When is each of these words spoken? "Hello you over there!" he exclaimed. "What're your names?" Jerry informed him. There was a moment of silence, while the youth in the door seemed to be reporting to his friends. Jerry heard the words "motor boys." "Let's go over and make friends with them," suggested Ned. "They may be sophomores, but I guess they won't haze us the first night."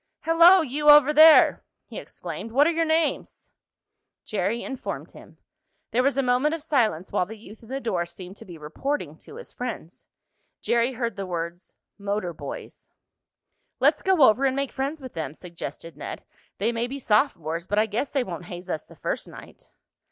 "Hello 0.21 0.61
you 0.63 0.89
over 0.89 1.13
there!" 1.13 1.63
he 1.85 1.99
exclaimed. 1.99 2.51
"What're 2.51 2.71
your 2.71 2.85
names?" 2.85 3.51
Jerry 4.25 4.63
informed 4.63 5.11
him. 5.11 5.37
There 5.91 6.01
was 6.01 6.17
a 6.17 6.23
moment 6.23 6.55
of 6.55 6.63
silence, 6.63 7.11
while 7.11 7.27
the 7.27 7.37
youth 7.37 7.61
in 7.61 7.69
the 7.69 7.79
door 7.79 8.07
seemed 8.07 8.35
to 8.37 8.45
be 8.45 8.57
reporting 8.57 9.15
to 9.19 9.35
his 9.35 9.51
friends. 9.51 10.07
Jerry 10.59 10.93
heard 10.93 11.17
the 11.17 11.27
words 11.27 11.75
"motor 11.99 12.33
boys." 12.33 12.87
"Let's 13.79 14.01
go 14.01 14.23
over 14.23 14.43
and 14.45 14.55
make 14.55 14.71
friends 14.71 15.01
with 15.01 15.13
them," 15.13 15.35
suggested 15.35 15.95
Ned. 15.95 16.23
"They 16.57 16.71
may 16.71 16.87
be 16.87 16.97
sophomores, 16.97 17.67
but 17.67 17.77
I 17.77 17.85
guess 17.85 18.09
they 18.09 18.23
won't 18.23 18.45
haze 18.45 18.71
us 18.71 18.87
the 18.87 18.95
first 18.95 19.27
night." 19.27 19.69